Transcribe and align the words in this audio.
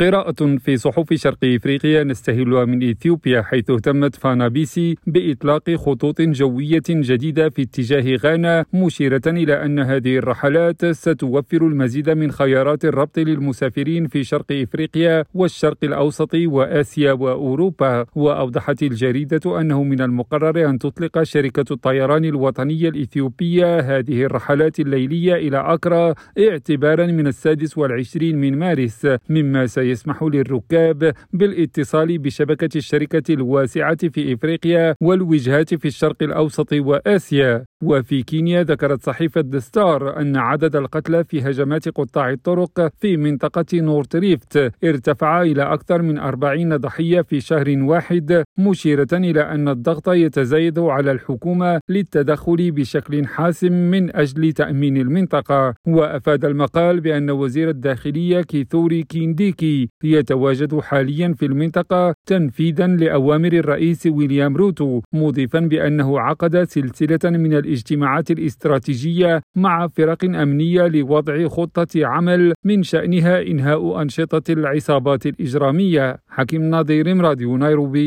قراءة 0.00 0.56
في 0.56 0.76
صحف 0.76 1.14
شرق 1.14 1.38
إفريقيا 1.44 2.04
نستهلها 2.04 2.64
من 2.64 2.90
إثيوبيا 2.90 3.42
حيث 3.42 3.70
اهتمت 3.70 4.16
فانابيسي 4.16 4.96
بإطلاق 5.06 5.70
خطوط 5.70 6.20
جوية 6.20 6.82
جديدة 6.88 7.48
في 7.48 7.62
اتجاه 7.62 8.16
غانا 8.16 8.64
مشيرة 8.74 9.20
إلى 9.26 9.64
أن 9.64 9.78
هذه 9.78 10.16
الرحلات 10.16 10.86
ستوفر 10.86 11.66
المزيد 11.66 12.10
من 12.10 12.32
خيارات 12.32 12.84
الربط 12.84 13.18
للمسافرين 13.18 14.06
في 14.08 14.24
شرق 14.24 14.52
إفريقيا 14.52 15.24
والشرق 15.34 15.76
الأوسط 15.82 16.34
وآسيا 16.34 17.12
وأوروبا. 17.12 18.06
وأوضحت 18.14 18.82
الجريدة 18.82 19.60
أنه 19.60 19.82
من 19.82 20.00
المقرر 20.00 20.70
أن 20.70 20.78
تطلق 20.78 21.22
شركة 21.22 21.64
الطيران 21.70 22.24
الوطنية 22.24 22.88
الإثيوبية 22.88 23.80
هذه 23.80 24.22
الرحلات 24.22 24.80
الليلية 24.80 25.34
إلى 25.34 25.58
أكرا 25.58 26.14
اعتبارا 26.38 27.06
من 27.06 27.26
السادس 27.26 27.78
والعشرين 27.78 28.38
من 28.38 28.58
مارس 28.58 29.06
مما 29.28 29.66
سيسمح 29.66 30.22
للركاب 30.22 31.14
بالاتصال 31.32 32.18
بشبكة 32.18 32.76
الشركة 32.76 33.34
الواسعة 33.34 34.08
في 34.08 34.34
إفريقيا 34.34 34.94
والوجهات 35.00 35.74
في 35.74 35.88
الشرق 35.88 36.22
الأوسط 36.22 36.72
وآسيا. 36.72 37.64
وفي 37.84 38.22
كينيا 38.22 38.62
ذكرت 38.62 39.02
صحيفة 39.02 39.40
ذا 39.40 39.72
ستار 39.72 40.20
أن 40.20 40.36
عدد 40.36 40.76
القتلى 40.76 41.24
في 41.24 41.40
هجمات 41.40 41.88
قطاع 41.88 42.30
الطرق 42.30 42.92
في 43.00 43.16
منطقة 43.16 43.64
نورث 43.74 44.16
ريفت 44.16 44.72
ارتفع 44.84 45.42
إلى 45.42 45.62
أكثر 45.62 46.02
من 46.02 46.18
أربعين 46.18 46.76
ضحية 46.76 47.20
في 47.20 47.40
شهر 47.40 47.78
واحد 47.82 48.44
مشيرة 48.58 49.08
إلى 49.12 49.40
أن 49.40 49.68
الضغط 49.68 50.08
يتزايد 50.08 50.78
على 50.78 51.12
الحكومة 51.12 51.80
للتدخل 51.88 52.70
بشكل 52.70 53.26
حاسم 53.26 53.72
من 53.72 54.16
أجل 54.16 54.52
تأمين 54.52 54.96
المنطقة. 54.96 55.74
وأفاد 55.86 56.44
المقال 56.44 57.00
بأن 57.00 57.30
وزير 57.30 57.68
الداخلية 57.68 58.40
كيثوري 58.40 59.02
كينديكي 59.02 59.88
يتواجد 60.04 60.78
حاليا 60.78 61.34
في 61.38 61.46
المنطقة 61.46 62.14
تنفيذا 62.26 62.86
لأوامر 62.86 63.52
الرئيس 63.52 64.06
ويليام 64.06 64.56
روتو 64.56 65.00
مضيفا 65.12 65.60
بأنه 65.60 66.20
عقد 66.20 66.64
سلسلة 66.64 67.18
من 67.24 67.54
الاجتماعات 67.68 68.30
الاستراتيجية 68.30 69.32
مع 69.64 69.86
فرق 69.96 70.24
أمنية 70.24 70.82
لوضع 70.94 71.48
خطة 71.48 71.92
عمل 71.96 72.52
من 72.64 72.82
شأنها 72.82 73.42
إنهاء 73.42 74.02
أنشطة 74.02 74.52
العصابات 74.52 75.26
الإجرامية. 75.26 76.06
حكيم 76.36 76.62
ناظر 76.72 77.06
راديو 77.26 77.56
نيروبي. 77.56 78.06